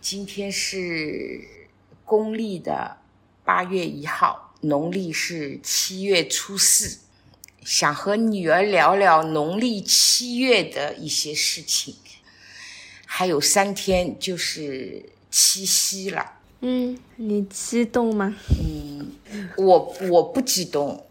[0.00, 1.42] 今天是
[2.06, 2.96] 公历的
[3.44, 7.00] 八月一号，农历是七月初四。
[7.62, 11.94] 想和女儿聊聊农历七月的一些事情。
[13.04, 16.32] 还有三天就是七夕了。
[16.60, 18.34] 嗯，你激动吗？
[18.48, 19.12] 嗯，
[19.58, 21.06] 我我不激动，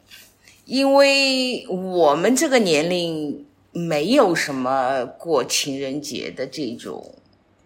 [0.66, 7.14] 因为我们这个年龄没有什么过情人节的这种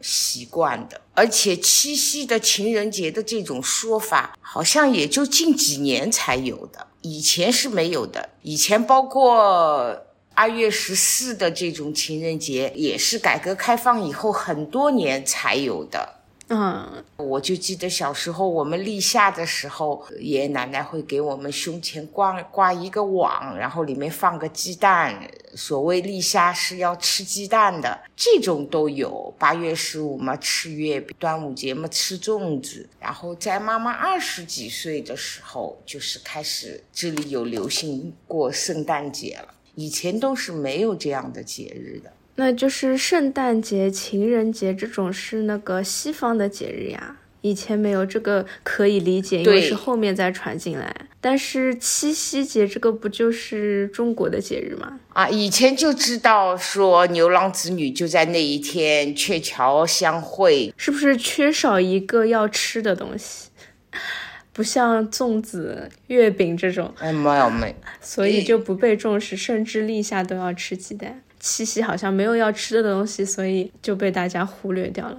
[0.04, 8.30] 习惯的，而且七夕的情人节的这种说法，好像也就近几年才有的，以前是没有的。
[8.42, 16.20] 以前包括二月十四的这种情人节，也是改革开放以后很多年才有的。
[16.50, 25.20] 嗯，我就记得小时候我们立夏的时候，爷爷奶奶会给我们胸前挂挂一个网，然后里面放个鸡蛋。
[25.56, 29.34] 所谓立夏是要吃鸡蛋的，这种都有。
[29.40, 32.88] 八月十五嘛吃月饼，端午节嘛吃粽子。
[33.00, 39.54] 然后在妈妈二十几岁的时候，就是开始这里有流行过圣诞节了。
[39.76, 42.12] 以前都是没有这样的节日的。
[42.36, 50.96] 那就是圣诞节、情人节这种是那个西方的节日呀，以前没有这个可以理解，因为是后面再传进来。
[51.22, 55.00] 但是七夕节这个不就是中国的节日吗？
[55.14, 63.50] 啊，以前就知道说牛郎织女就在那一天鹊桥相会，是不是缺少一个要吃的东西？
[64.52, 71.22] 不像粽子、月饼这种，哎，没有没，所以就不被重视，甚至立夏都要吃鸡蛋。
[71.44, 75.18] 七夕好像没有要吃的东西，所以就被大家忽略掉了。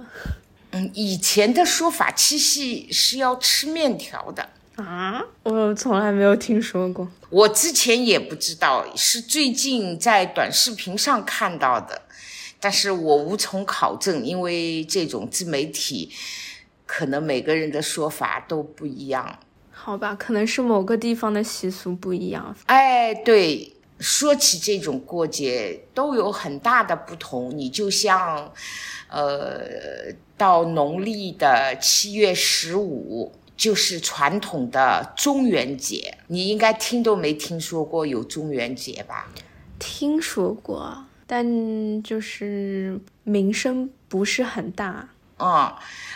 [0.71, 7.07] 嗯，以前的说法，七夕是要吃面条的啊，我从来没有听说过。
[7.29, 12.01] 我之前也不知道，是最近在短视频上看到的，
[12.59, 16.11] 但是我无从考证，因为这种自媒体，
[16.87, 19.37] 可能每个人的说法都不一样。
[19.71, 22.55] 好吧，可能是某个地方的习俗不一样。
[22.65, 23.71] 哎，对。
[23.99, 27.55] 说起这种过节，都有很大的不同。
[27.57, 28.51] 你就像，
[29.07, 29.61] 呃，
[30.37, 39.31] 到农历的七月十五，就是传统的中元节，你应该听都没听说过有中元节吧？
[39.79, 45.09] 听说过，但就是名声不是很大。
[45.37, 45.73] 嗯，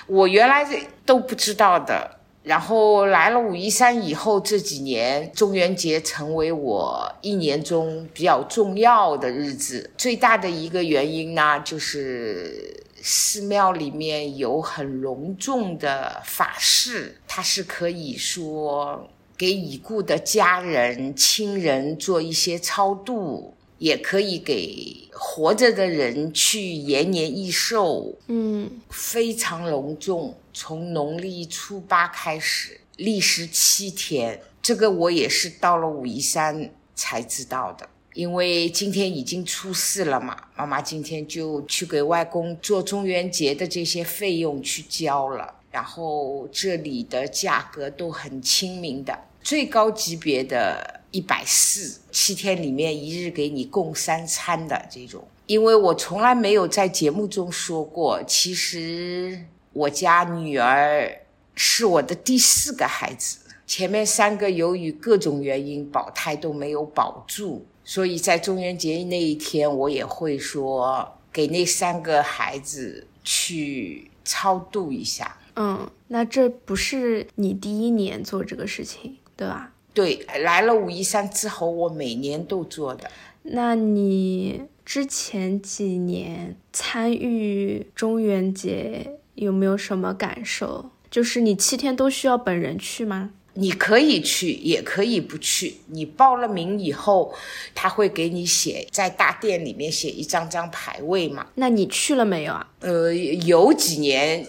[0.07, 0.65] 我原来
[1.05, 2.18] 都不知道的。
[2.41, 9.91] 然后来了武夷山以后，这几年中元节成为我一年中比较重要的日子。
[9.97, 23.53] 最大的一个原因呢，就是寺庙里面有很隆重的法事，它是可以说给已故的家人、亲人做一些超度。
[23.79, 30.35] 也可以给活着的人去延年益寿，嗯，非常隆重。
[30.53, 34.41] 从农历初八开始，历时七天。
[34.61, 45.55] 这个我也是到了武夷山才知道的，因为今天已经初四了嘛，妈妈今天就去给外公做中元节的这些费用去交了。
[45.71, 50.98] 然后这里的价格都很亲民的，最高级别的。
[51.11, 61.21] 一百四七天里面一日给你供三餐的这种，因为我从来没有在节目中说过，其实我家女儿
[61.55, 75.37] 是我的第四个孩子，前面三个由于各种原因保胎都没有保住，所以在中元节那一天我也会说给那三个孩子去超度一下。
[75.55, 79.73] 嗯，那这不是你第一年做这个事情，对吧？
[79.93, 83.09] 对，来了武夷山之后，我每年都做的。
[83.43, 90.91] 那你之前几年参与中元节有没有什么感受？
[91.09, 93.31] 就是你七天都需要本人去吗？
[93.55, 95.77] 你可以去，也可以不去。
[95.87, 97.33] 你报了名以后，
[97.73, 101.47] 他会给你写在大殿里面写一张张牌位嘛？
[101.55, 102.71] 那你去了没有啊？
[102.81, 104.45] 呃，有几年。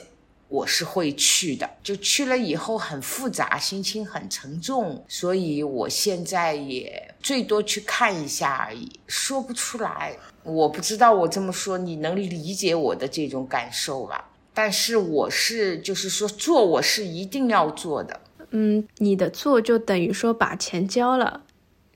[0.50, 10.16] 我是会去的，就去了以后很复杂，心情很沉重，所以我现在也最多去看一下而已，说不出来。
[10.42, 14.28] 我不知道我这么说你能理解我的这种感受吧？
[14.52, 18.20] 但是我是就是说做我是一定要做的。
[18.50, 21.42] 嗯，你的做就等于说把钱交了，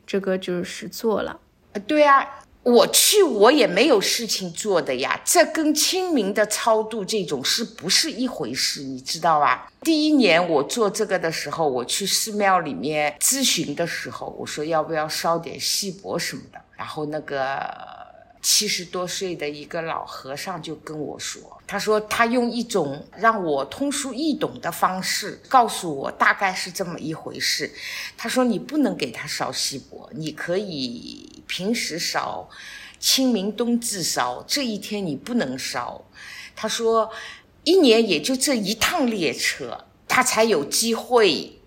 [0.06, 1.40] 这个就是做了。
[1.72, 2.44] 呃，对啊。
[2.64, 5.20] 我去，我也没有事情做的呀。
[5.22, 8.82] 这跟清明的超度这种是不是一回事？
[8.82, 9.70] 你知道吧？
[9.82, 16.58] 第一年我做这个的时候，我去寺庙里面咨询的时候，我说要不要烧点锡箔什么的。
[16.75, 17.61] 然后那个
[18.40, 27.70] 七十多岁的一个老和尚就跟我说：“他说他用一种让我通俗易懂的方式告诉我，大概是这么一回事。
[28.17, 32.49] 他说你不能给他烧锡箔，你可以平时烧，
[32.99, 36.05] 清明冬至烧，这一天你不能烧。
[36.56, 37.11] 他说
[37.64, 41.58] 一年也就这一趟列车，他才有机会。”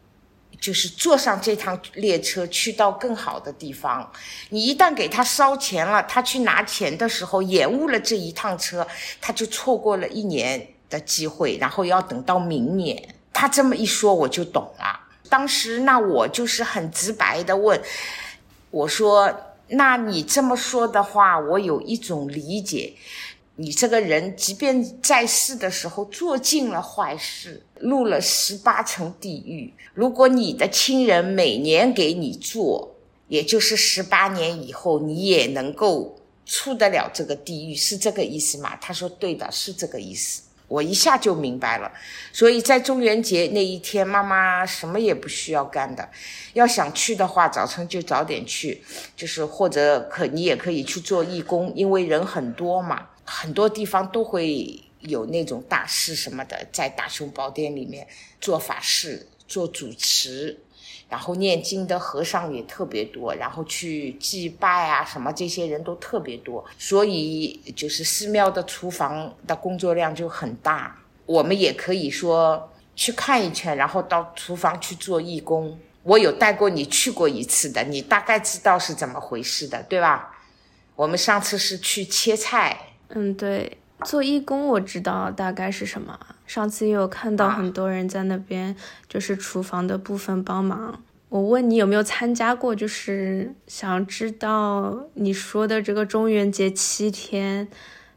[0.59, 4.11] 就是坐上这趟列车去到更好的地方，
[4.49, 8.85] 你一旦给他烧钱了，他去拿钱的时候延误了这一趟车，
[9.21, 13.15] 他就错过了一年的机会，然后要等到明年。
[13.31, 14.99] 他这么一说，我就懂了。
[15.29, 17.79] 当时那我就是很直白的问，
[18.71, 19.31] 我说
[19.69, 22.93] ：“那你这么说的话，我有一种理解。”
[23.59, 32.95] 你这个人，即便在世的时候做尽了坏事，入了十八层地狱，如果你的亲人每年给你做，
[33.27, 38.75] 也就是十八年以后，你也能够出得了这个地狱，是这个意思吗？
[38.75, 40.43] 他说对的，是这个意思。
[40.67, 41.91] 我一下就明白了。
[42.31, 46.09] 所以在中元节那一天，妈妈什么也不需要干的，
[46.53, 48.83] 要想去的话，早晨就早点去，
[49.15, 53.07] 就是或者可你也可以去做义工，因为人很多嘛。
[53.29, 58.07] 很多地方都会有那种大师什么的，在大雄宝殿里面
[58.39, 60.57] 做法事、做主持，
[61.09, 70.97] 然后念经的和尚也特别多，然后去祭拜啊什么，这些人都特别多，所以就是寺庙的厨房的工作量就很大。
[71.25, 75.79] 我们也可以说去看一圈，然后到厨房去做义工。
[76.03, 80.37] 我有带过你去过一次的，你大概知道是怎么回事的，对吧？
[80.95, 82.93] 我们上次是去切菜。
[83.09, 86.17] 嗯，对，做义工我知道大概是什么。
[86.47, 88.75] 上次也有看到很多人在那边，
[89.07, 91.03] 就是厨房的部分帮忙。
[91.29, 97.67] 我问你有没有参加过，就是想知道你说的这个中元节七天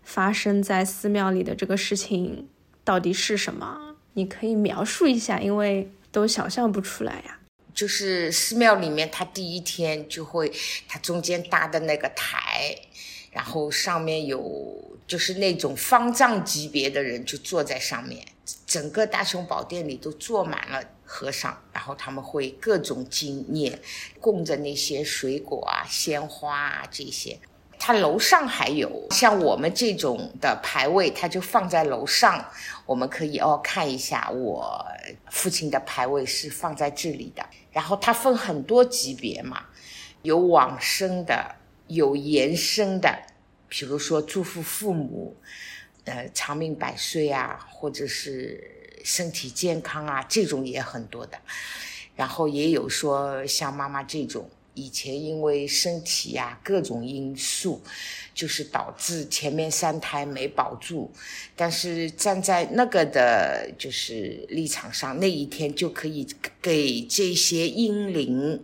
[0.04, 2.48] 发生在寺庙里的这个事情
[2.84, 3.96] 到底是什么？
[4.14, 7.38] 你可以描述一下，因为都想象不出来呀。
[7.74, 10.52] 就是寺庙里面，它第一天就会，
[10.86, 12.76] 它中间搭的那个台。
[13.30, 18.26] 然后上面有就是那种方丈级别的人就坐在上面，
[18.66, 23.78] 整个大雄宝殿里都坐满了和尚，然后他们会各种经念，
[24.20, 27.38] 供着那些水果啊、鲜花啊这些。
[27.78, 32.44] 他楼上还有像我们这种的牌位，他就放在楼上，
[32.84, 34.84] 我们可以哦看一下我
[35.30, 37.42] 父亲的牌位是放在这里的。
[37.72, 39.64] 然后他分很多级别嘛，
[40.22, 41.56] 有往生的。
[41.90, 43.22] 有延伸的，
[43.68, 45.36] 比如说祝福父母，
[46.04, 48.62] 呃，长命百岁啊，或者是
[49.04, 51.36] 身体健康啊，这种也很多的。
[52.14, 57.82] 然后也有说像妈妈这种，以前因为身体呀各种因素，
[58.34, 61.10] 就是导致前面三胎没保住，
[61.56, 66.26] 但是站在那个的，就是立场上，那一天就可以
[66.62, 68.62] 给这些婴灵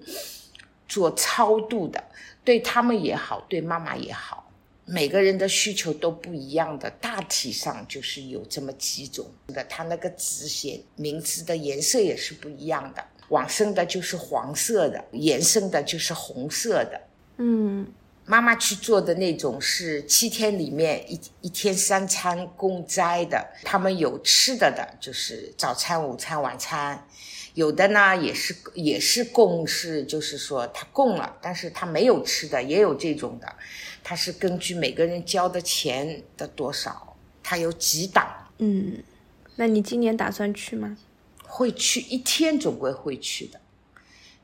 [0.87, 2.05] 做超度的。
[2.47, 4.49] 对他们也好，对妈妈也好，
[4.85, 9.65] 每个人的需求都不一样的，大体上就是有这么几种的。
[9.65, 17.01] 他那个纸写名字的颜色也是不一样的，往生的就是黄色的，延伸的就是红色的。
[17.39, 17.85] 嗯，
[18.25, 27.05] 妈妈去做的那种是七天里面一一天三餐供斋的，他们有吃的的，就是早餐、午餐、晚餐。
[27.57, 33.51] 有的呢，也是也是供，是就是说他供了，但是他没有吃的，也有这种的，
[34.05, 38.29] 他是根据每个人交的钱的多少，他有几档。
[38.59, 39.03] 嗯，
[39.57, 40.99] 那你今年打算去吗？
[41.45, 43.59] 会去一天，总归会去的。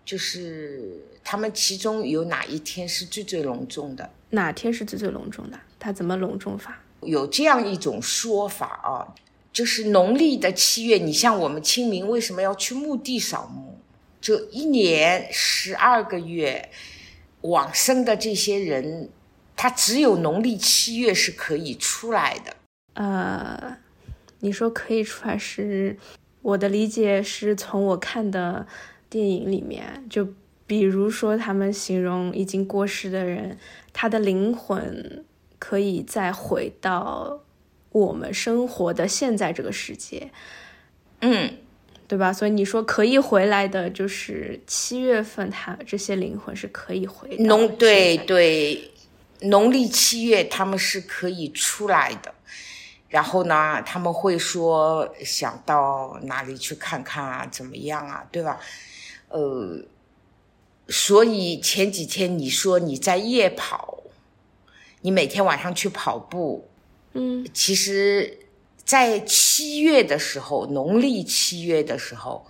[0.06, 4.10] 就是他们其中有哪一天是最最隆重的？
[4.30, 5.60] 哪天是最最隆重的？
[5.78, 6.82] 他怎么隆重法？
[7.02, 9.14] 有这样一种说法啊。
[9.52, 13.78] 就是农历的七月，你像我们清明为什么要去墓地扫墓？
[14.20, 16.70] 就一年十二个月
[17.42, 19.10] 往生的这些人，
[19.54, 22.56] 他只有农历七月是可以出来的。
[22.94, 23.76] 呃，
[24.40, 25.98] 你说可以出来，是
[26.40, 28.66] 我的理解是从我看的
[29.10, 30.28] 电影里面，就
[30.66, 33.58] 比如说他们形容已经过世的人，
[33.92, 35.24] 他的灵魂
[35.58, 37.42] 可以再回到。
[37.92, 40.30] 我们生活的现在这个世界，
[41.20, 41.58] 嗯，
[42.08, 42.32] 对吧？
[42.32, 47.36] 所以你说可以回来的，就是七月份，他这些灵魂是可以回。
[47.36, 48.90] 农对对，
[49.42, 52.34] 农历七月他们是可以出来的。
[53.08, 58.58] 然后呢，他们会说想到哪里去看看啊，怎么样啊，对吧？
[59.28, 59.84] 呃，
[60.88, 63.98] 所以前几天你说你在夜跑。
[65.04, 66.68] 你每天晚上去跑步，
[67.14, 68.38] 嗯，其实，
[68.84, 72.46] 在七月的时候，农历七月的时候，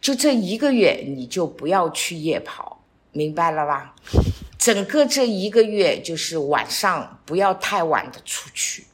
[0.00, 3.94] 就这一个月，你就不要去夜跑，明白了吧？
[4.58, 8.84] 整个这一个月，就是晚上不要太晚的出去。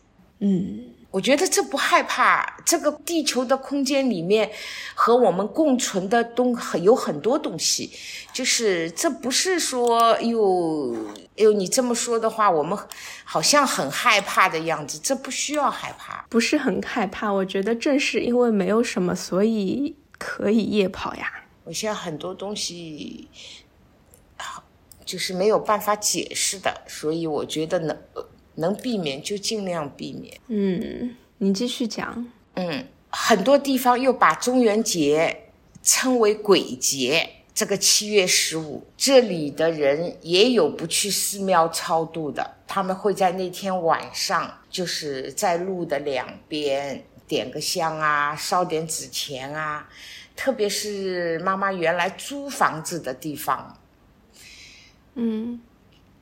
[0.40, 0.93] 嗯。
[1.14, 4.50] 我觉得这不害怕，这个地球的空间里面
[4.96, 7.88] 和我们共存的东很有很多东西，
[8.32, 10.92] 就是这不是说哟
[11.36, 12.76] 哟你这么说的话，我们
[13.22, 17.32] 好像很害怕的样子，这不需要害怕，不是很害怕。
[17.32, 21.30] 我觉得正是因为没有什么，所以可以夜跑呀。
[21.62, 23.28] 我现在很多东西，
[25.04, 27.96] 就是没有办法解释的，所以我觉得呢。
[28.56, 30.38] 能避免就尽量避免。
[30.48, 32.26] 嗯，你继续讲。
[32.54, 35.48] 嗯，很多地方又把中元节
[35.82, 37.30] 称为鬼节。
[37.54, 49.88] 这个七月十五，这里的人也有不去寺庙超度的，他们会在那天晚上，就是在路的两边点个香啊，烧点纸钱啊。
[50.34, 53.78] 特别是妈妈原来租房子的地方，
[55.14, 55.60] 嗯，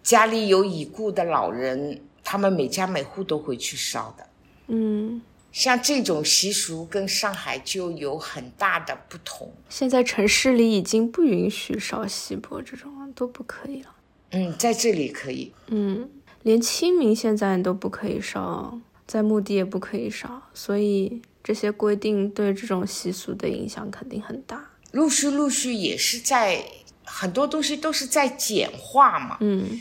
[0.03, 1.99] 家里有已故的老人。
[2.25, 4.26] 他们每家每户都会去烧的，
[4.69, 9.52] 嗯，像这种习俗跟上海就有很大的不同。
[9.69, 13.91] 现在城市里已经不允许烧锡箔这种了都不可以了。
[14.31, 15.52] 嗯，在这里可以。
[15.67, 16.09] 嗯，
[16.43, 24.71] 连清明现在都不可以烧，在墓地也不可以烧，所以这些规定对这种习俗的影响肯定很大。
[24.93, 26.64] 陆续陆续也是在
[27.05, 29.37] 很多东西都是在简化嘛。
[29.41, 29.81] 嗯。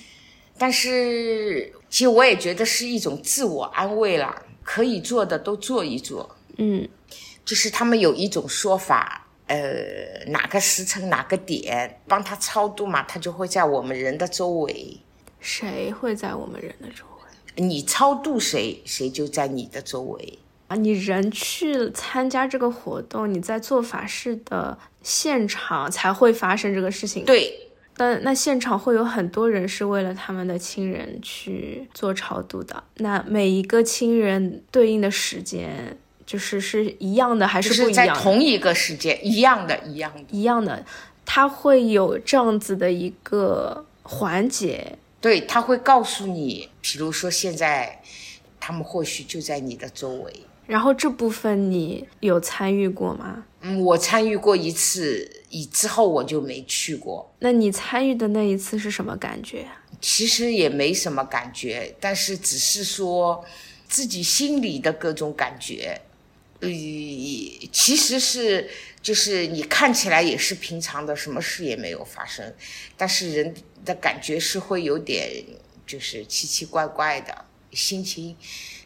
[0.61, 6.35] 但是，其实我也觉得是一种自我安慰啦，可以做的都做一做。
[6.57, 6.87] 嗯，
[7.43, 14.99] 就是他们有一种说法，呃，哪个时辰哪个点帮他超度嘛，他就会在我们人的周围。
[15.39, 17.63] 谁会在我们人的周围？
[17.63, 20.37] 你超度谁，谁就在你的周围
[20.67, 20.75] 啊。
[20.75, 27.25] 你人去参加这个活动，你在做法事的现场才会发生这个事情。
[27.25, 27.70] 对。
[27.97, 32.83] 那那现场会有很多人是为了他们的亲人去做超度的。
[32.95, 38.07] 那每一个亲人对应的时间，就是是一样的还是不一样？
[38.07, 40.83] 在同一个时间，一样的，一样的，一样的。
[41.25, 48.01] 他会有这样子的一个环节，对他会告诉你，比如说现在
[48.59, 50.33] 他们或许就在你的周围。
[50.71, 53.43] 然后这部分你有参与过吗？
[53.59, 55.29] 嗯，我参与过一次。
[55.49, 57.29] 以之后我就没去过。
[57.39, 59.67] 那你参与的那一次是什么感觉？
[59.99, 63.43] 其实也没什么感觉，但是只是说
[63.89, 65.99] 自己心里的各种感觉。
[66.61, 66.69] 呃，
[67.73, 68.69] 其实是
[69.01, 72.53] 就是你看起来也是平常的，什么事也没有发生，
[72.95, 75.43] 但是人的感觉是会有点
[75.85, 78.37] 就是奇奇怪怪的，心情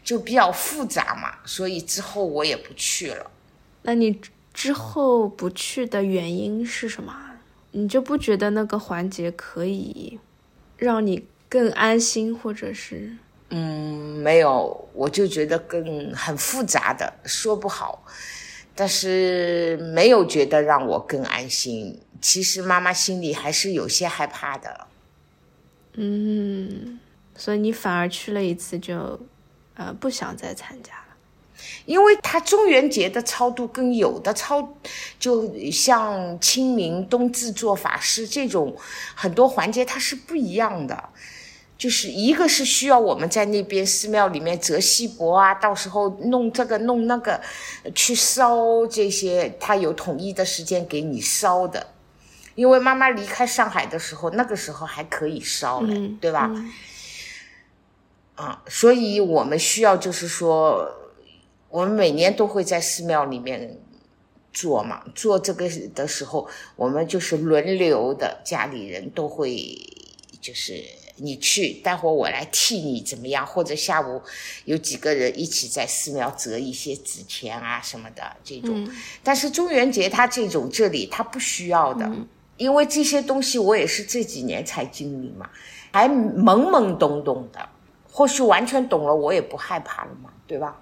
[0.05, 1.35] 就比较复杂嘛。
[1.43, 3.29] 所以之后我也不去了。
[3.81, 4.21] 那你？
[4.53, 7.13] 之后不去的原因是什么？
[7.71, 10.17] 你就不觉得那个环节可以
[10.77, 13.17] 让你更安心，或者是？
[13.49, 18.05] 嗯，没有，我就觉得更很复杂的，说不好。
[18.73, 21.99] 但是没有觉得让我更安心。
[22.21, 24.87] 其实妈妈心里还是有些害怕的。
[25.95, 26.97] 嗯，
[27.35, 29.19] 所以你反而去了一次，就
[29.75, 30.99] 呃不想再参加了。
[31.85, 34.75] 因为它中元节的超度跟有的超，
[35.19, 38.75] 就像清明、冬至做法事这种
[39.15, 41.09] 很多环节，它是不一样的。
[41.77, 47.39] 就是一个是需要我们在那边寺庙里面折锡箔啊，到时候弄这个弄那个，
[47.93, 51.87] 去烧这些，他有统一的时间给你烧的。
[52.55, 56.49] 因为妈妈离开上海的时候，那个时候还可以烧呢，对吧？
[58.35, 61.01] 啊，所以我们需要就是说。
[61.67, 63.77] 我们每年都会在寺庙里面
[64.53, 69.77] 做嘛，做这个的时候，我们就是轮流的，家里人都会，
[70.39, 70.81] 就是
[71.17, 74.21] 你去，待会儿我来替你怎么样，或者下午
[74.63, 78.89] 有几个人一起在寺庙折一些纸钱啊什么的这种。
[79.21, 82.09] 但是中元节它这种这里它不需要的，
[82.55, 85.49] 因为这些东西我也是这几年才经历嘛，
[85.91, 87.67] 还懵懵懂懂的，
[88.15, 90.79] 或许完全懂了，我也不害怕了嘛，对吧？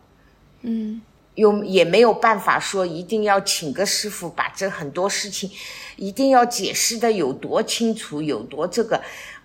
[0.62, 1.02] 嗯，
[1.34, 5.50] 有也没有办法说一定要请个师傅把这很多事情
[5.96, 9.02] 一定要解释的有多清楚，有多这个，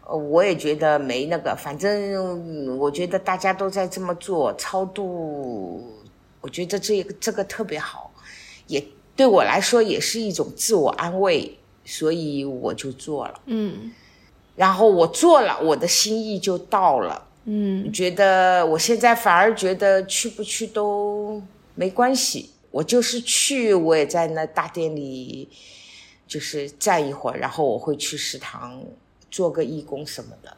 [0.07, 1.57] 呃，我也觉得没那个。
[1.57, 5.83] 反正我觉得大家都在这么做超度，
[6.43, 8.13] 我觉得这个这个特别好，
[8.67, 8.85] 也
[9.17, 13.41] 对我来说也是一种自我安慰，所以我就做了。
[13.47, 13.91] 嗯，
[14.57, 17.25] 然后我做了，我的心意就到了。
[17.51, 21.43] 嗯，觉得我现在反而觉得去不去都
[21.75, 25.49] 没关系，我就是去，我也在那大殿里，
[26.27, 28.85] 就是站一会儿，然后我会去食堂
[29.31, 30.55] 做个义工什么的，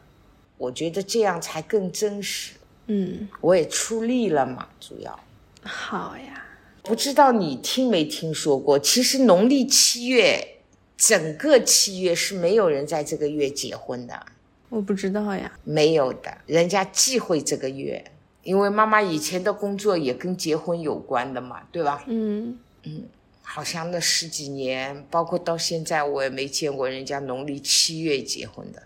[0.57, 2.55] 我觉得这样才更真实。
[2.87, 5.17] 嗯，我也出力了嘛，主要。
[5.63, 6.43] 好呀，
[6.83, 8.77] 不知道你听没听说过？
[8.77, 10.57] 其实农历七月，
[10.97, 14.25] 整个七月是没有人在这个月结婚的。
[14.71, 18.09] 我不知道呀，没有的，人家忌讳这个月，
[18.41, 22.01] 因为妈妈以前的工作也跟结婚有关的嘛，对吧？
[22.07, 23.03] 嗯嗯，
[23.41, 28.83] 好像那十几年，包括到现在，我也没见过人家农历七月结婚的。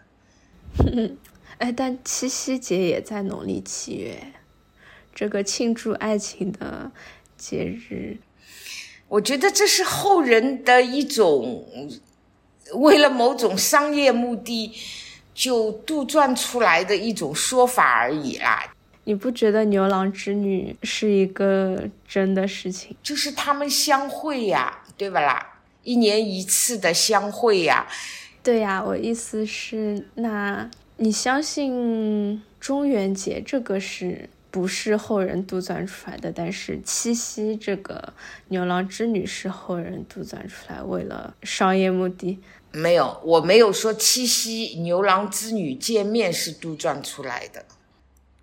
[0.91, 1.15] 嗯，
[1.59, 4.33] 哎，但七夕节也在农历七月，
[5.13, 6.91] 这个庆祝爱情的
[7.37, 8.17] 节日，
[9.07, 11.91] 我觉得这是后人的一种
[12.73, 14.73] 为了某种商业目的。
[15.35, 18.63] 就杜撰出来的一种说法而已啦。
[19.03, 22.95] 你不觉得牛郎织女是一个真的事情？
[23.03, 25.59] 就是他们相会呀，对吧啦？
[25.83, 27.85] 一年一次的相会呀。
[28.41, 36.31] 对呀，我意思是，那你相信中元节这个是不是后人杜撰出来的？
[36.31, 38.13] 但是七夕这个
[38.47, 42.39] 牛郎织女是后人杜撰出来，为了商业目的。
[42.75, 47.63] 没有，我没有说七夕牛郎织女见面是杜撰出来的。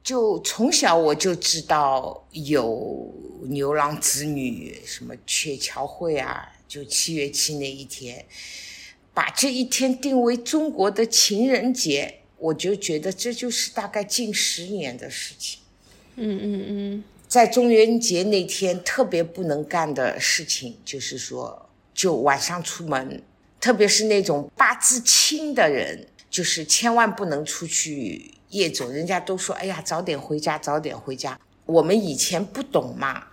[0.03, 3.13] 就从小我就知道有
[3.43, 8.25] 牛郎织女什么鹊桥会啊，就七月七那一天，
[9.13, 15.61] 把这一天定为中国的情人节，我就觉得这就是大概近十年的事情。
[16.17, 23.23] 嗯嗯嗯，在中元节那天特别不能干的事情，就是说，就晚上出门。
[23.63, 28.91] 特别是那种八字轻的人，就是千万不能出去夜走。
[28.91, 33.29] 人家都说：“哎呀，早点回家，早点回家。”我们以前不懂嘛，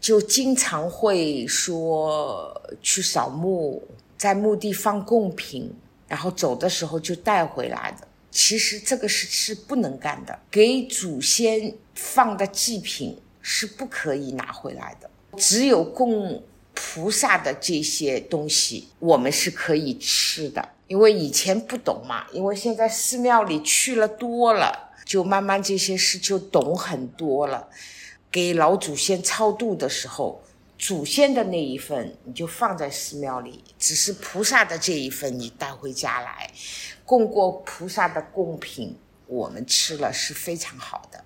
[0.00, 3.82] 就经常会说去扫墓，
[4.16, 5.74] 在墓地放贡品，
[6.06, 8.06] 然后走的时候就带回来的。
[8.30, 16.40] 其实这个是是不能干的，给祖先放的祭品是不可以拿回来的，只有供。
[16.76, 22.26] 菩萨的这些东西，我们是可以吃的，因为以前不懂嘛。
[22.32, 27.68] 因为现在寺庙里去了多了，就慢慢这些事就懂很多了。
[28.30, 30.42] 给老祖先超度的时候，
[30.78, 36.50] 祖先的那一份你就放在寺庙里，只是菩萨的这一份你带回家来，
[37.06, 38.94] 供过菩萨的供品，
[39.26, 41.24] 我们吃了是非常好的。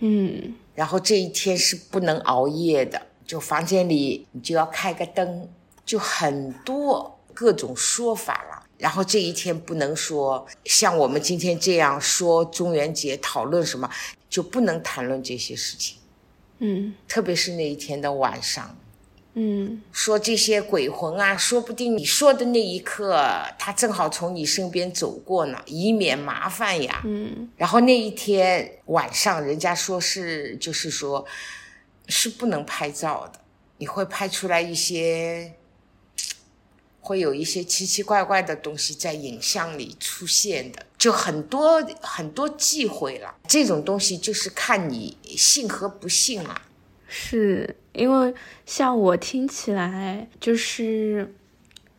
[0.00, 3.00] 嗯，然后这一天是不能熬夜的。
[3.26, 5.48] 就房间里，你就要开个灯，
[5.84, 8.62] 就很多各种说法了。
[8.76, 13.88] 然后这一天不能说像我们今天这样说中元节讨论什么，
[14.28, 15.96] 就不能谈论这些事情。
[16.58, 18.76] 嗯，特别是那一天的晚上，
[19.34, 23.24] 嗯，说这些鬼魂啊，说不定你说的那一刻，
[23.58, 27.00] 他正好从你身边走过呢，以免麻烦呀。
[27.04, 31.24] 嗯，然后那一天晚上，人家说是，就是说。
[32.08, 33.40] 是不能拍照的，
[33.78, 35.54] 你会拍出来一些，
[37.00, 43.34] 会有一些奇奇怪怪的东西在影像里出现的，就很多很多忌讳了。
[43.46, 46.62] 这种东西就是看你信和不信了。
[47.06, 48.34] 是因为
[48.66, 51.34] 像我听起来就是，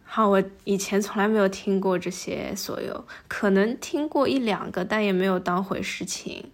[0.03, 6.51] 好，我以前从来没有听过这些，所有可能听过一两个，但也没有当回事情。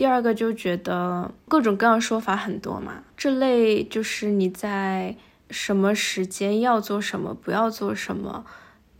[0.00, 5.14] 第二个就觉得各种各样说法很多嘛，这类就是你在
[5.50, 8.46] 什么时间要做什么，不要做什么，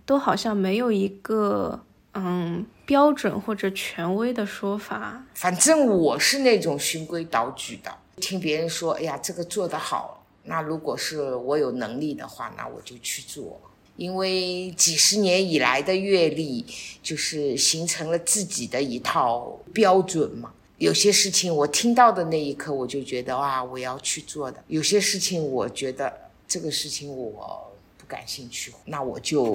[0.05, 1.83] 都好像没有一个
[2.13, 5.25] 嗯标准或者权威的说法。
[5.33, 13.59] 反正我是那种循规蹈矩的，听别人说，哎呀，这个做得好，那如果是我有能力的话，那我就去做，
[13.97, 16.67] 因为几十年以来的阅历，
[17.03, 20.53] 就是形成了自己的一套标准嘛。
[20.81, 26.11] 有些事情我听到的那一刻，我就觉得哇，我要去做的；有些事情我觉得
[26.49, 29.53] 这个事情我不感兴趣，那我就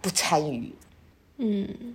[0.00, 0.72] 不参与。
[1.36, 1.94] 嗯，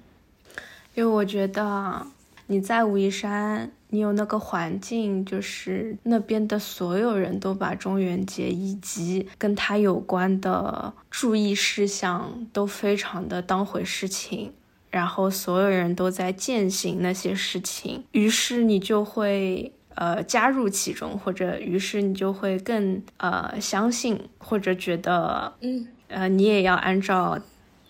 [0.94, 2.06] 因为我觉得
[2.46, 14.54] 你在武夷山，你有那个环境，就是那边的所有人都把中元节以及跟他有关的注意事项都非常的当回事情。
[14.90, 27.38] 然后所有人都在践行那些事情，于是你就会呃加入其中，或者于是你就会更呃相信，或者觉得嗯呃你也要按照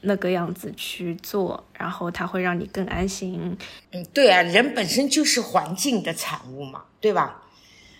[0.02, 3.58] 那个样子去做，然后它会让你更安心。
[3.92, 7.44] 嗯，对啊，人本身就是环境的产物嘛，对吧？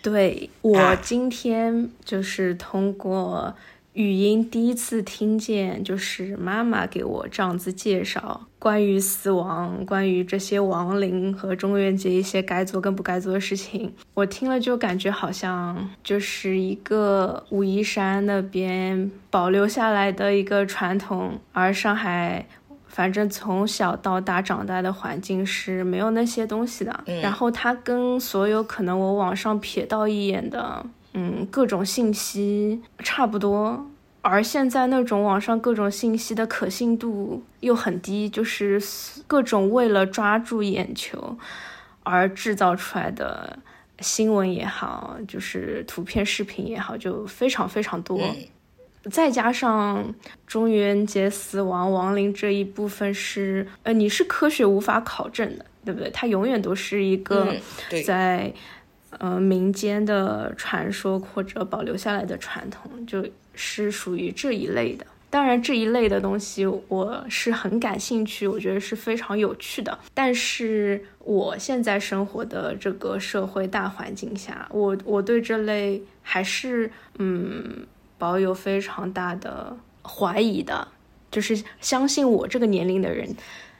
[0.02, 3.54] 对我今天就是通过。
[3.98, 13.92] 语音第一次听见，就是妈妈给我这样子介绍关于死亡、关于这些亡灵和中元节一些该做跟不该做的事情。
[14.14, 22.46] 我听了就感觉好像就是一个武夷山那边保留下来的一个传统，而上海
[22.86, 27.02] 反正从小到大长大的环境是没有那些东西的。
[27.20, 30.86] 然后它跟所有可能我网上瞥到一眼的。
[31.14, 33.86] 嗯，各种信息差不多，
[34.20, 38.80] 而现在那种网上各种信息的可信度又很低，就是
[39.26, 41.36] 各种为了抓住眼球
[42.02, 43.58] 而制造出来的
[44.00, 48.20] 新闻也好，就是图片、视频也好，就非常非常多。
[49.10, 50.14] 再加上
[50.46, 56.10] 中元节死亡亡灵这一部分是，呃，你是科学无法考证的，对不对？
[56.10, 57.56] 它永远都是一个
[58.04, 58.52] 在。
[59.10, 65.06] 呃，民间的传说或者保留下来的传统，就是属于这一类的。
[65.30, 69.98] 当然，这一类的东西我是很感兴趣，我觉得是非常有趣的。
[70.14, 80.88] 但是，我现在生活的这个社会大环境下，我我对这类还是嗯保有非常大的怀疑的。
[81.30, 83.28] 就是相信我这个年龄的人，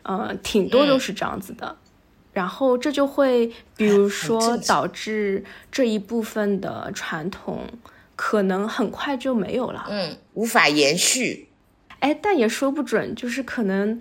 [0.03, 1.75] 呃，挺多都是这样子的。
[2.33, 7.67] 然后这就会，比如说导致这一部分的传统
[8.15, 11.49] 可能很快就没有了，嗯，无法延续。
[11.99, 13.99] 哎，但也说不准，就是可能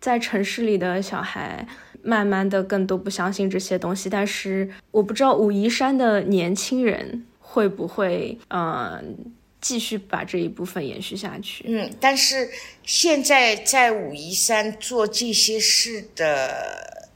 [0.00, 1.68] 在城市里的小孩
[2.02, 9.16] 慢慢的更多不相信这些东西，但是我不知道武夷山的年轻人会不会，嗯，
[9.60, 11.64] 继续把这一部分延续下去。
[11.68, 12.48] 嗯，但是
[12.82, 17.07] 现在在武夷山做这些事的。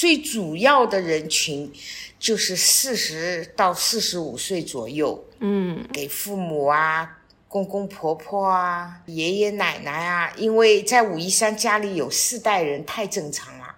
[0.00, 1.70] 最主要的人群
[2.18, 13.76] 就是四十到四十五岁左右，嗯，给父母啊、公公婆婆啊、爷爷奶奶啊，因为在武夷山家里有四代人太正常了，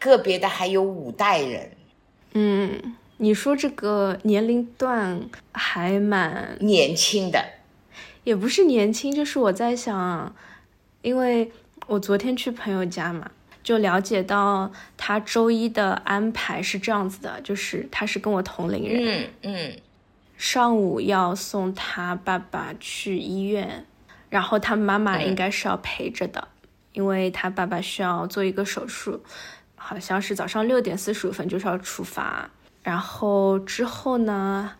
[0.00, 1.70] 个别的还有五代人。
[2.32, 7.44] 嗯，你说这个年龄段还蛮年轻的，
[8.24, 10.34] 也不是年轻，就是我在想，
[11.02, 11.52] 因为
[11.86, 13.30] 我昨天去朋友家嘛。
[13.64, 19.76] 就了解到他周一的安排是这样子的，就是他是跟我同龄人，嗯嗯，
[20.36, 23.86] 上午要送他爸爸去医院，
[24.28, 26.46] 然后他妈妈应该是要陪着的，
[26.92, 29.24] 因为他爸爸需要做一个手术，
[29.74, 32.50] 好像是早上六点四十五分就是要出发，
[32.82, 34.72] 然后之后呢，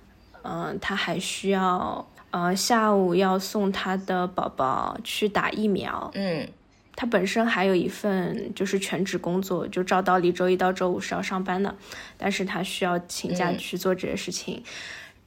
[0.43, 6.47] 嗯，他还需要，呃，下午要送他的宝宝去打疫苗，嗯。
[6.97, 11.75] 他本身还有一份就是全职工作，就照道理周一到周五是要上班的，
[12.17, 14.63] 但是他需要请假去做这些事情。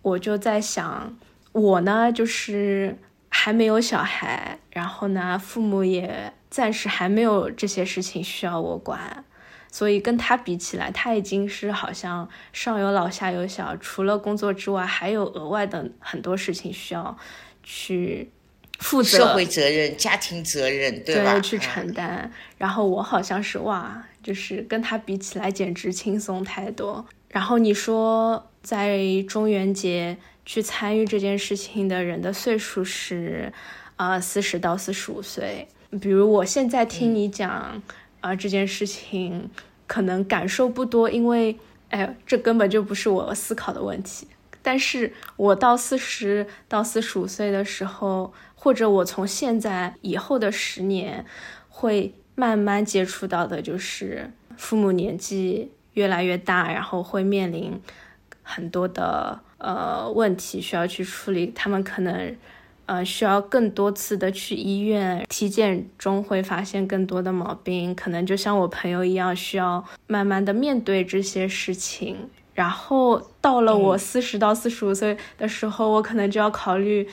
[0.01, 1.17] 我就在想，
[1.51, 9.25] 我呢就是还没有小孩，然后呢父母也暂时还没有这些事情需要我管，
[9.69, 17.17] 所以跟他比起来，他已经是好像上有老下有小，除了工作之外，还有额外的很多事情需要
[17.61, 18.31] 去。
[18.79, 21.39] 负责社会责任、家庭责任，对吧？
[21.39, 22.31] 去承担。
[22.57, 27.05] 然后我好像是哇，就是跟他比起来，简直轻松太多。
[27.29, 33.51] 然后你说在中元节去参与这件事情的人的岁数是，
[33.95, 35.67] 呃，四十到四十五岁。
[35.99, 37.81] 比如我现在听你讲，
[38.21, 39.49] 啊，这件事情
[39.87, 41.57] 可能感受不多，因为，
[41.89, 44.27] 哎，这根本就不是我思考的问题。
[44.61, 48.31] 但是我到四十到四十五岁的时候。
[48.59, 51.23] 或者我从现在以后的十年，
[51.69, 57.79] 会慢慢接触到的，就是父母年纪越来越大，然后会面临
[58.41, 61.53] 很多的呃问题需要去处理。
[61.55, 62.35] 他们可能
[62.87, 72.29] 呃需要更多次的去医院体检中会发现更多的毛病，可能就像我朋友一样，需要慢慢的面对这些事情。
[72.55, 77.07] 然后到了我四十到四十五岁的时候，我可能就要考虑。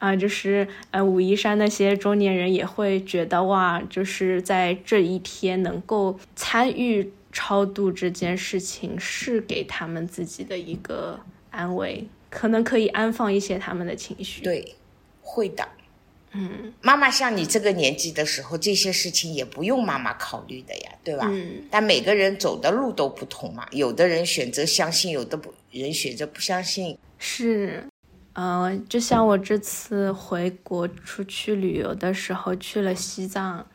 [0.00, 14.42] 啊，就是呃，武夷山那些中年人也会觉得哇，就是在这一天能够参与超度这件事情，是给他们自己的一个安慰，可能可以安放一些他们的情绪。
[14.42, 14.74] 对，
[15.20, 15.68] 会的。
[16.32, 21.26] 嗯，妈妈像你这个年纪的时候，这些事情也不用妈妈考虑的呀，对吧？
[21.28, 21.64] 嗯。
[21.70, 26.96] 但每个人走的路都不同嘛，有的人选择相信，有的不人选择不相信。
[27.18, 27.84] 是。
[28.42, 33.66] 嗯，就像我这次回国出去旅游的时候，去了西藏，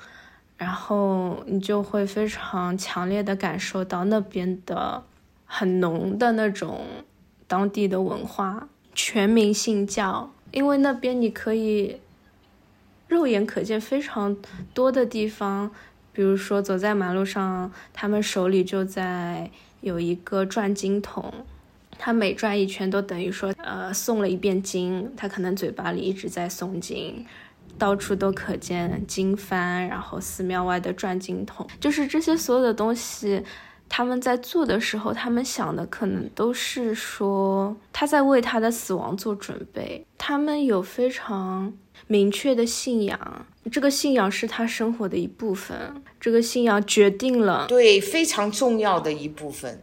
[0.57, 5.03] 然后你就会非常强烈的感受到那边的
[5.45, 6.83] 很浓的那种
[7.47, 11.99] 当地的文化，全民信教，因为那边你可以
[13.07, 14.35] 肉眼可见非常
[14.73, 15.69] 多的地方，
[16.11, 19.51] 比如说走在马路上，他们手里就在
[19.81, 21.31] 有一个转经筒，
[21.97, 27.25] 他每转一圈都等于说呃诵了一遍经，他可能嘴巴里一直在诵经。
[27.77, 33.43] 到处都可见经幡，然后寺庙外的转经筒，就是这些所有的东西，
[33.89, 40.05] 他们在做的时候，他们想的可能都是说他在为他的死亡做准备。
[40.17, 41.73] 他们有非常
[42.07, 49.81] 明确的信仰，这个信仰是他生活的一部分，这个信仰决定了对非常重要的一部分。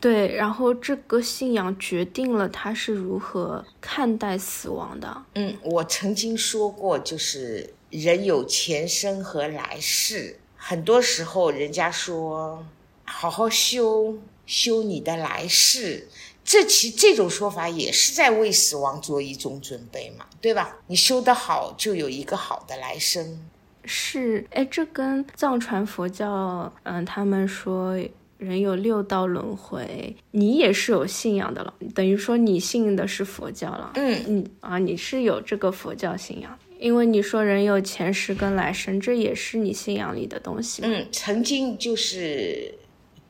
[0.00, 5.22] 对，然后这个信仰决定了他是如何看待死亡的。
[5.34, 12.64] 嗯，我曾经说过，就是人有前生和来世，很多时候人家说
[13.04, 16.08] 好好修修你的来世，
[16.42, 20.78] 这其这种说法也是在为死亡做一种准备嘛，对吧？
[20.86, 23.38] 你修得好，就有一个好的来生。
[23.84, 27.98] 是，哎，这跟藏传佛教，嗯，他们说。
[28.40, 33.92] 人有六道轮回，你也是有信仰的了，等于说你信的是佛教了。
[33.96, 40.80] 嗯，你啊，你是有这个佛教信仰，因为你说人有前世跟来生，这也是你信仰里的东西。
[40.82, 42.74] 嗯，曾经就是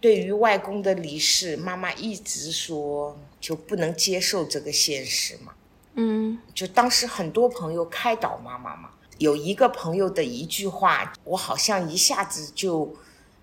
[0.01, 5.53] 对于外公的离世，妈妈一直说就不能接受这个现实嘛。
[5.97, 12.95] 嗯，就当时很多朋友开导妈妈嘛，有一个朋友的一句话，我好像一下子就。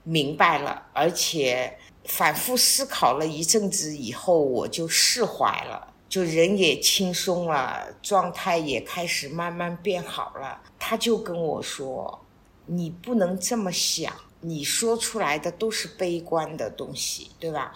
[0.10, 10.62] 明白了，而且反复思考了一阵子以后，我就释怀了，就人也轻松了，状态也开始慢慢变好了。
[10.80, 12.22] 他就跟我说
[12.68, 17.74] ：“你不能这么想，你说出来的都是悲观的东西，对吧？”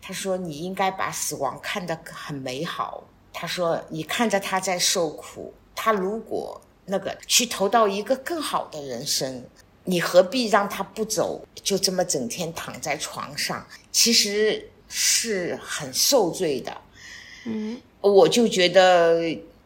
[0.00, 9.44] 他说：“你应该把死亡看得很美好。”他说：“你看着他在受苦，他如果那个去投到一个更好的人生。”
[9.86, 13.66] 你何必让他不走，就这么整天躺在床上？
[13.90, 16.76] 其实是很受罪的。
[17.44, 19.20] 嗯，我就觉得，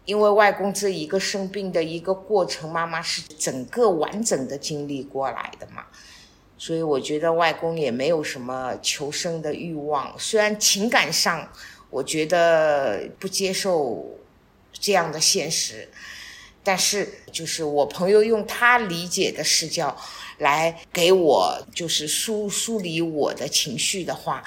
[0.05, 5.87] 因为外公这一个生病的一个过程，妈妈是整个完整的经历过来的嘛，
[6.59, 10.15] 所以我觉得外公也没有什么求生的欲望。
[10.19, 11.51] 虽然情感上，
[11.89, 14.19] 我觉得不接受
[14.73, 15.89] 这样的现实。
[16.63, 19.97] 但是，就是我朋友用他理解的视角
[20.39, 24.43] 来给我，就是梳梳理我的情绪的话，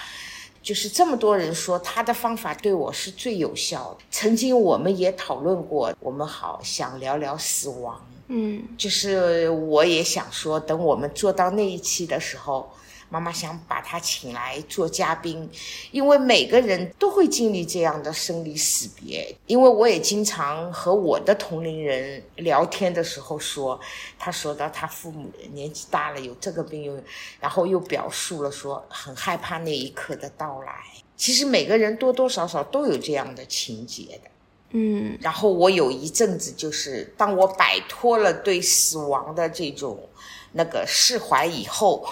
[0.61, 4.05] 就是这么多人说他的方法对我是最有效的。
[4.11, 12.71] 曾经我们也讨论过，我们好想聊聊死亡，嗯，就是我也想说，等我们做到那一期的时候。
[13.13, 15.47] 妈妈想把他请来做嘉宾，
[15.91, 19.35] 因为每个人都会经历这样的生离死别。
[19.45, 23.79] 因为我也经常和我的同龄人聊天的时候说，
[24.17, 26.99] 他说到他父母年纪大了有这个病，又
[27.39, 30.73] 然后又表述了说很害怕那一刻的到来。
[31.15, 34.31] 其实每个人多多少少都有这样的情节的，
[34.71, 35.15] 嗯。
[35.21, 40.09] 然后我有一阵子就是当我摆脱了对死亡的这种
[40.53, 42.09] 那个释怀以后。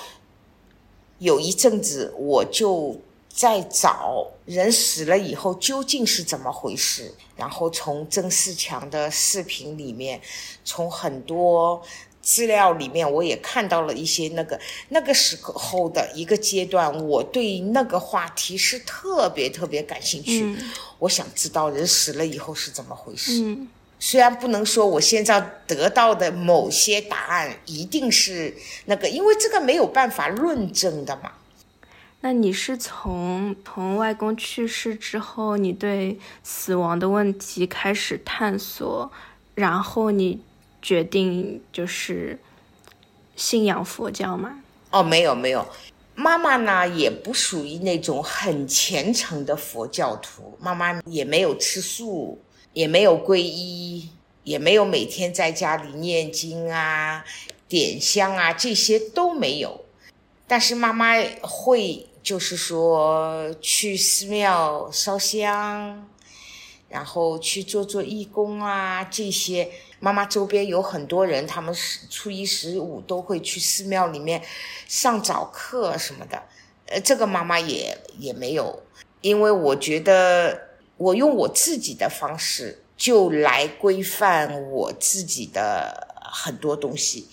[1.22, 10.20] 有一阵子，我就在找人死了以后究竟是怎么回事，然后从曾仕强的视频里面，
[10.66, 11.80] 从很多
[12.24, 20.58] 资料里面，我也看到了一些那个那个时候的一个阶段，我对那个话题是特别特别感兴趣，
[20.98, 23.56] 我想知道人死了以后是怎么回事。
[24.04, 31.34] 虽然不能说我现在得到的某些答案一定是那个，因为这个没有办法论证的嘛。
[32.22, 39.12] 那你是从从外公去世之后，你对死亡的问题开始探索，
[39.54, 40.42] 然后你
[40.82, 42.40] 决定就是
[43.36, 44.64] 信仰佛教吗？
[44.90, 45.68] 哦，没有没有，
[46.16, 52.42] 妈妈呢也不属于那种很虔诚的佛教徒，妈妈也没有吃素。
[52.74, 54.10] 也没有皈依，
[54.44, 57.26] 也没有每天在家里念经啊、
[57.68, 59.84] 点香啊，这些都没有。
[60.48, 66.08] 但是妈妈会，就是说去寺庙烧香，
[66.88, 69.70] 然后去做做义工啊，这些。
[70.00, 74.42] 妈妈周边有很多人，他们是初一十五都会去寺庙里面
[74.88, 76.42] 上早课什么的。
[76.88, 78.82] 呃，这个妈妈也也没有，
[79.20, 80.71] 因为我觉得。
[81.02, 87.28] 我用我自己的方式，就来规范我自己的很多东西。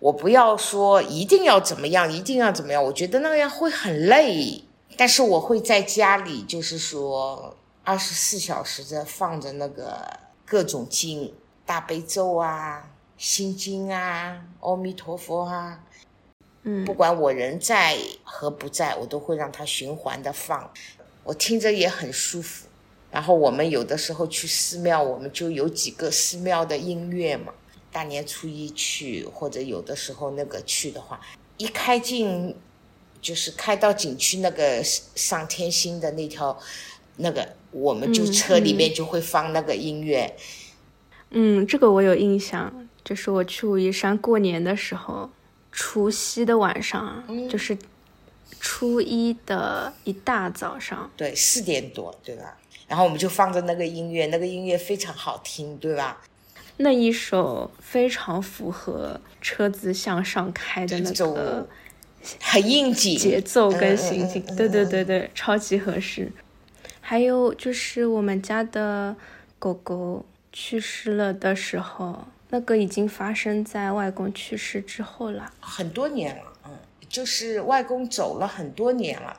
[0.00, 4.64] 我不要说一定要怎么样，一定要怎么样，我觉得那样会很累。
[4.96, 11.32] 但是我会在家里，就是说二十四小时的放着那个各种经，
[11.64, 15.80] 大悲咒啊、心经啊、阿弥陀佛啊。
[16.64, 20.68] 嗯，不管我人在和不在，我都会让它循环的放，
[21.22, 22.66] 我听着也很舒服。
[23.12, 27.52] 然后我们有的时候去寺庙，我们就有几个寺庙的音乐嘛。
[27.92, 31.20] 大年初一去，或者有的时候那个去的话，
[31.58, 32.56] 一开进，
[33.20, 36.58] 就是开到景区那个上天星的那条，
[37.18, 40.34] 那个我们就车里面就会放那个音乐。
[41.30, 45.30] 嗯，这个我有印象，就是我去武夷山过年的时候。
[45.74, 47.74] 除夕的晚上，就是
[48.60, 52.58] 初一的一大早上，对，四点多，对吧？
[52.88, 56.20] 然后我们就放着那个音乐，那个音乐非常好听，对吧？
[56.78, 61.68] 那一首非常符合车子向上开的那个，
[62.40, 66.30] 很应景节奏跟心情，对对对对，超级合适。
[67.00, 69.14] 还有就是我们家的
[69.58, 72.26] 狗狗去世了的时候。
[72.54, 76.70] 那个已经发生在外公去世之后了，很多年了，嗯，
[77.08, 79.34] 就是外公走了很多年了，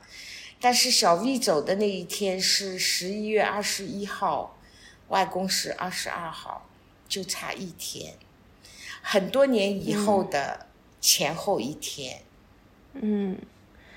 [0.64, 4.56] 但是小 V 走的那一天是十一月二十一号，
[5.08, 6.66] 外公是二十二号，
[7.06, 8.14] 就差一天，
[9.02, 10.64] 很多年以后的
[11.02, 12.22] 前后一天，
[12.94, 13.36] 嗯，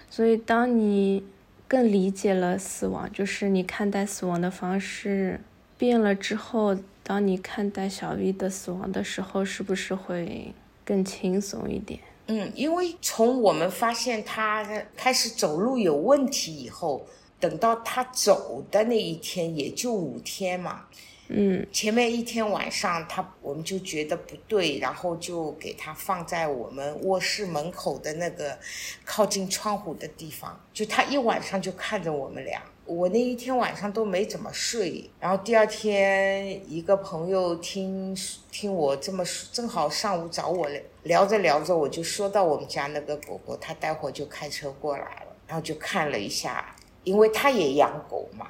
[0.09, 1.23] 所以当你
[1.69, 5.39] 更理解了死亡，就是你看待死亡的方式
[5.77, 6.77] 变了之后。
[7.07, 10.53] 当你看待小 V 的死亡的时候，是不是会
[10.83, 12.01] 更轻松一点？
[12.27, 17.07] 嗯，因为从我们发现他开始走路有问题以后，
[17.39, 20.85] 等到他走的那一天，也就五天嘛。
[21.29, 28.57] 嗯，前面一天晚上，他我们就觉得不对，然后就给他放在我们卧室门口的那个
[29.03, 32.61] 靠近窗户的地方，就他一晚上就看着我们俩。
[32.87, 38.17] 我那一天晚上都没怎么睡，然后第二天一个朋友听
[38.49, 40.65] 听我这么说，正好上午找我
[41.03, 46.73] 聊着聊着，我就说到我们家那个狗狗，他待会就开车过来了，然后就看了一下，
[47.03, 48.47] 因为他也养狗嘛。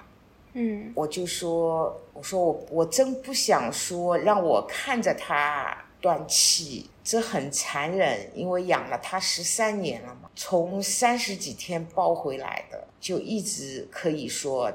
[0.54, 14.70] 嗯，我就说，我说我我真不想说让我看着它断气，这很残忍，因为养了它十三年了嘛，从三十几天抱回来的，就一直可以说，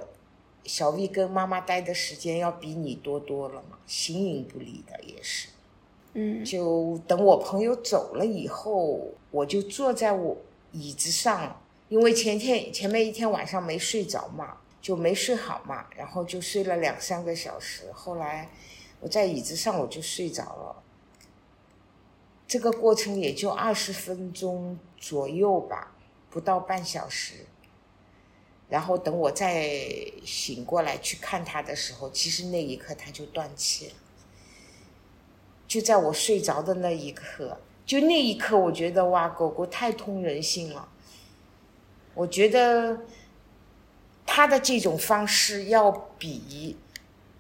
[0.65, 5.49] 小 V 跟妈妈待的时间要比你多多了嘛，形影不离的也是，
[6.15, 8.99] 嗯，就等我朋友走了以后，
[9.31, 10.39] 我就坐在我
[10.73, 14.57] 椅子上，因为前天前面一天晚上没睡着嘛。
[14.83, 17.85] 就没睡好嘛，然后就睡了两三个小时。
[17.93, 18.51] 后来
[18.99, 20.83] 我在椅子上我就睡着了，
[22.53, 25.97] 这个过程也就二十分钟左右吧，
[26.29, 27.47] 不到半小时。
[28.69, 29.81] 然后等我再
[30.23, 33.95] 醒过来去看他的时候，其实那一刻他就断气了。
[35.67, 40.87] 就在我睡着的那一刻，就那一刻，我觉得哇，狗狗太通人性了。
[42.13, 43.01] 我觉得。
[44.25, 46.77] 他的这种方式要比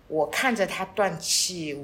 [0.09, 1.79] 我看着他断气，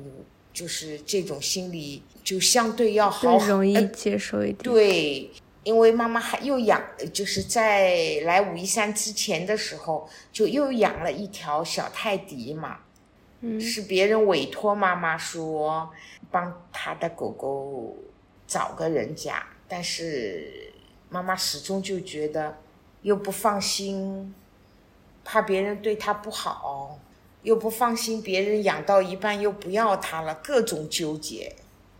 [0.58, 4.56] 就是这种心理就相对要好，容易接受一点。
[4.58, 5.30] 对，
[5.62, 12.78] 因为妈妈还又养，就是在来武夷山之前的时候，就又养了一条小泰迪嘛。
[13.42, 15.88] 嗯，是别人委托妈妈说
[16.28, 17.96] 帮他的狗狗
[18.48, 20.72] 找个人家，但是
[21.08, 22.58] 妈妈始终就觉得
[23.02, 24.34] 又不放心。
[25.24, 26.98] 怕别人对他不好，
[27.42, 31.54] 又不放心别人养到一半又不要它了，各种纠结，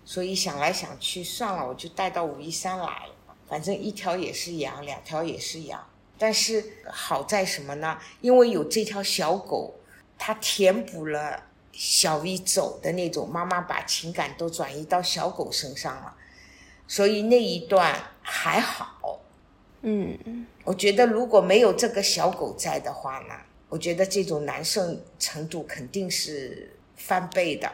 [0.05, 3.15] 所以想来想去，算了，我就带到武夷山来了。
[3.49, 5.87] 反正一条也是养，两条也是养。
[6.19, 7.99] 但是好在什么呢？
[8.21, 9.75] 因为有这条小狗，
[10.19, 16.15] 它填补了小 V 走的那种，妈妈把情感都转移到小狗身上了，
[16.87, 19.21] 所以那一段还好。
[19.83, 20.47] 嗯。
[20.65, 23.35] 我觉得如果没有这个小狗在的话呢，
[23.69, 24.81] 我觉得这种难受
[25.19, 27.71] 程度肯定是翻倍的。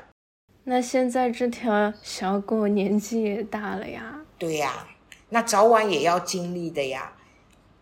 [0.64, 4.20] 那现在这条小狗年纪也大了呀？
[4.38, 4.88] 对呀，
[5.28, 7.12] 那早晚也要经历的呀。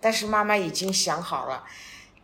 [0.00, 1.64] 但是妈妈已经想好了，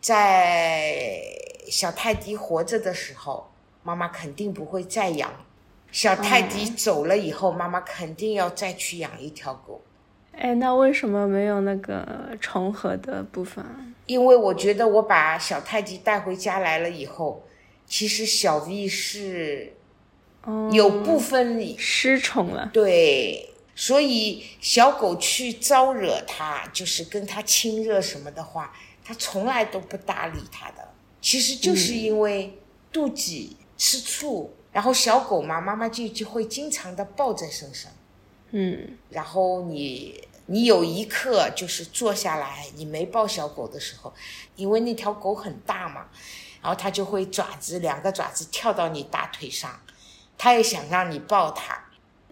[0.01, 1.23] 在
[1.71, 3.49] 小泰迪活着的时候，
[3.85, 5.31] 妈妈肯定不会再养；
[5.93, 9.81] 小泰迪走了以后，妈妈肯定要再去养一条狗。
[10.33, 13.65] 哎，那为什么没有那个重合的部分？
[14.09, 17.45] 因为我觉得我把小泰迪带回家来了以后，
[17.87, 19.75] 其实小 V 是
[20.73, 22.71] 有部分失宠了。
[22.73, 30.89] 对，所以小狗去招惹它，就是跟它亲热什么的话，它从来都不搭理它的。
[31.21, 32.59] 其实就是因为
[32.91, 37.93] 妒忌、吃醋，然后小狗嘛，妈妈就就会经常的抱在身上。
[38.53, 44.13] 嗯，然后你你有一刻就是坐下来，你没抱小狗的时候，
[44.57, 46.07] 因为那条狗很大嘛，
[46.63, 49.79] 然后它就会爪子两个爪子跳到你大腿上，
[50.39, 51.79] 它也想让你抱它。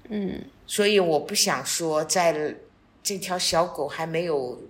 [0.09, 2.57] 嗯，所以我不想说，在
[3.03, 4.63] 这条小狗还没有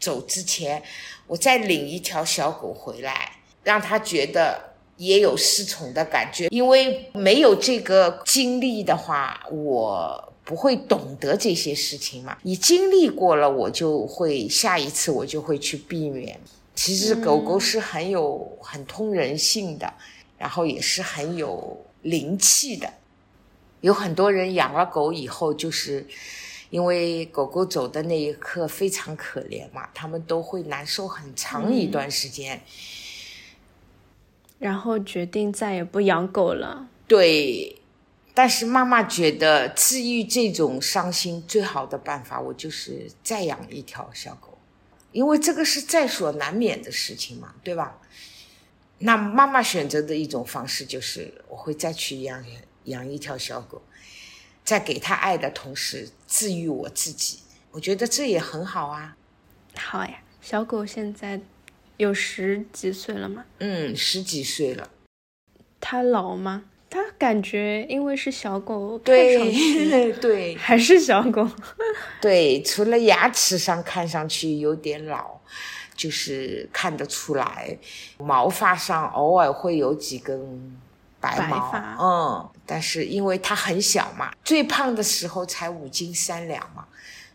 [0.00, 0.82] 走之前，
[1.26, 3.32] 我再领一条小狗回来，
[3.62, 6.48] 让它觉得也有失宠的感觉。
[6.48, 12.38] 因为没有这个经历的话，我不会懂得这些事情嘛。
[12.42, 16.40] 你经历过了，我就会下一次我就会去避免。
[16.74, 19.92] 其实狗狗是很有很通人性的，
[20.38, 22.90] 然后也是很有灵气的。
[23.80, 26.06] 有很多人养了狗以后，就是
[26.70, 32.60] 因为狗狗走的那一刻非常可怜嘛，他们都会难受很长一段时间，
[34.58, 36.88] 然后决定再也不养狗了。
[37.08, 37.76] 对，
[38.36, 44.58] 但是妈妈觉得治愈这种伤心最好的办法，我就是再养一条小狗，
[45.10, 47.98] 因为这个是在所难免的事情嘛，对吧？
[48.98, 52.44] 那妈妈选择的一种方式就是，我会再去养。
[52.86, 53.82] 养一条小狗，
[54.62, 57.40] 在给它爱的同时治愈我自己，
[57.72, 59.16] 我觉得这也很好啊。
[59.74, 61.40] 好呀，小狗现在
[61.96, 63.44] 有十几岁了吗？
[63.58, 64.88] 嗯，十几岁了。
[65.80, 66.66] 它老吗？
[67.16, 71.48] 它感觉因为是小狗，对 对， 还是小狗。
[72.20, 75.38] 对，除了牙齿上看上去有点老，
[75.94, 77.76] 就是看得出来，
[78.18, 80.76] 毛发上偶尔会有几根。
[81.18, 86.86] 白毛，嗯，但是因为它很小嘛，最胖的时候才五斤三两嘛，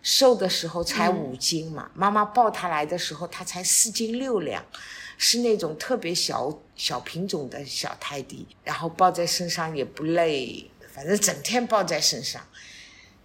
[0.04, 1.90] 瘦的时候才五斤嘛。
[1.94, 4.64] 妈妈抱它来的时候，它才四斤六两，
[5.24, 12.42] 是那种特别小小品种的小泰迪，然后抱在身上也不累，反正整天抱在身上。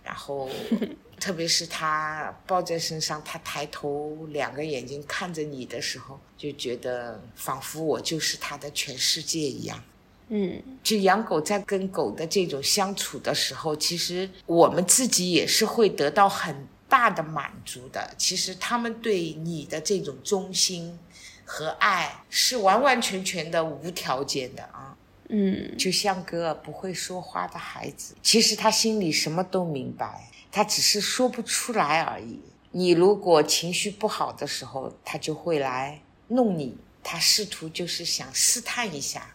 [0.05, 0.47] 然后，
[1.18, 9.82] 特别是它抱在身上，它抬头两个眼睛看着你的时候，就觉得仿佛我就是它的全世界一样。
[10.28, 18.12] 嗯，就养狗在跟狗的这种相处的时候，其实我们自己也是会得到很大的满足的。
[18.18, 20.99] 其实他们对你的这种忠心
[21.47, 24.94] 和爱是完完全全的无条件的啊。
[25.28, 32.38] 嗯，就像个不会说话的孩子，其实他心里什么都明白，他只是说不出来而已。
[32.72, 39.26] 你如果情绪不好的时候，他就会来弄你，他试图就是想试探一下。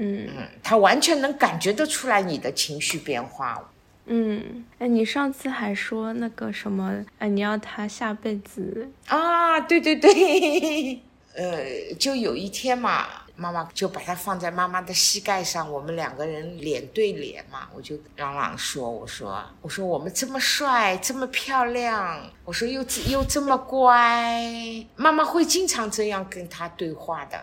[0.00, 0.28] 嗯
[0.62, 3.70] 他完全能感觉得出来你的情绪变化。
[4.06, 9.60] 嗯，哎，你上次还说那个什么，哎，你要他下辈子啊？
[9.60, 11.00] 对对对，
[11.38, 27.40] 呃，就有一天嘛，妈妈就把它放在妈妈的膝盖上，我们两个人脸对脸嘛，我就朗朗说，我说，我说我们这么帅，这么漂亮，我说又又这么乖，妈妈会经常这样跟他对话的。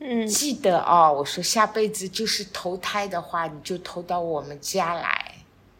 [0.00, 5.21] 嗯，记得哦，我说下辈子就是投胎的话，你就投到我们家来，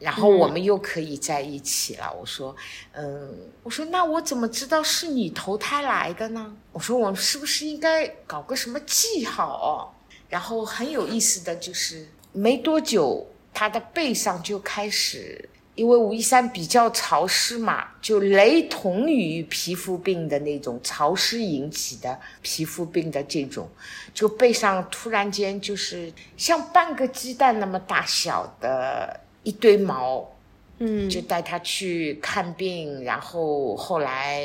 [0.03, 2.13] 然后我们又可以在一起了。
[2.13, 2.55] 我说，
[2.93, 3.31] 嗯，
[3.63, 6.55] 我说那我怎么知道是你投胎来的呢？
[6.73, 9.89] 我说我们是不是应该搞个什么记号哦？
[10.29, 15.49] 然后很有意思的就是，没多久他的背上就开始。
[15.75, 23.67] 因为武夷山比较潮湿嘛，就雷同于皮肤病的那种潮湿引起的皮肤病的这种，
[24.13, 30.29] 就背上突然间就是像半个鸡蛋那么大小的一堆毛，
[30.79, 34.43] 嗯，就带他去看病，然后后来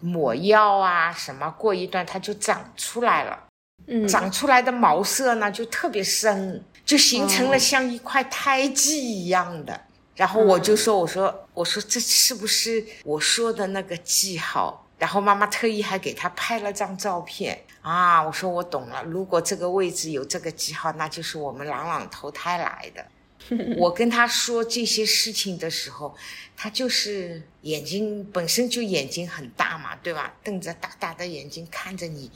[0.00, 3.44] 抹药啊什么，过一段它就长出来了，
[3.86, 9.80] 嗯，长出来的毛色呢就特别深，就形成了像一块胎记一样的。
[10.16, 18.22] 然后我就说：“我说，我说这是不是我说的那个记号？”然后妈妈特意还给他拍了张照片啊！
[18.22, 23.04] 我说我懂了，如果这个位置有这个记号，那就是我们朗朗投胎来的。
[23.76, 26.14] 我跟他说这些事情的时候，
[26.56, 30.34] 他就是眼睛本身就眼睛很大嘛，对吧？
[30.42, 32.30] 瞪着大大的眼睛看着你，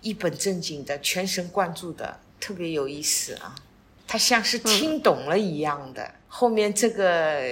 [0.00, 3.54] 一本正经的，全神贯注的，特别有意思啊。
[4.06, 7.42] 他像是听懂了一样的，后面这个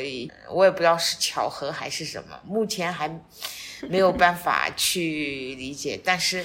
[0.51, 3.21] 我也不知道是巧合还是什么，目前还
[3.89, 6.01] 没有办法去理解。
[6.05, 6.45] 但是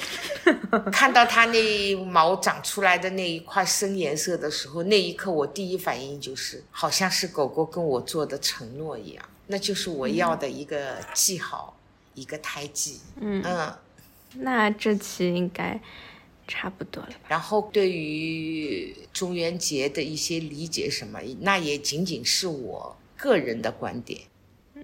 [0.92, 9.24] 看到它那毛长出来的那一块深颜色的时候，那一刻我第一反应就是，好像是狗狗跟我做的承诺一样。
[9.48, 11.78] 那就是我要的一个记号，
[12.14, 13.00] 一个胎记。
[13.20, 13.74] 嗯嗯，
[14.36, 15.78] 那这期应该
[16.48, 17.20] 差不多了吧？
[17.28, 24.22] 然后对于中元节的一些理解什么，那也仅仅是我个人的观点。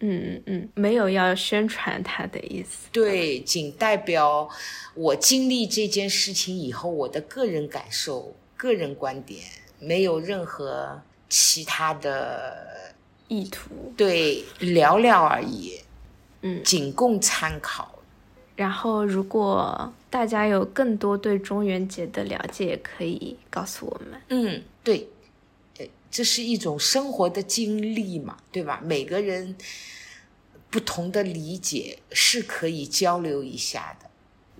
[0.01, 2.87] 嗯嗯嗯，没有要宣传他的意思。
[2.91, 4.49] 对，仅代表
[4.93, 9.41] 我经历这件事情以后我的个人感受、个人观点，
[9.79, 12.93] 没有任何其他的
[13.27, 13.93] 意图。
[13.97, 15.79] 对，聊聊而已。
[16.41, 17.93] 嗯，仅供参考。
[18.55, 24.21] 然后，如果大家有更多对中元节的了解，也可以告诉我们。
[24.29, 25.07] 嗯，对。
[26.09, 28.81] 这是一种生活的经历嘛，对吧？
[28.83, 29.55] 每个人
[30.69, 34.09] 不同的理解是可以交流一下的。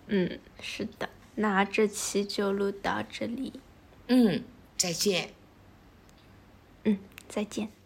[0.08, 1.10] 嗯，是的。
[1.36, 3.54] 那这期就录到这里。
[4.08, 4.44] 嗯，
[4.78, 5.34] 再见。
[6.84, 7.70] 嗯，再见。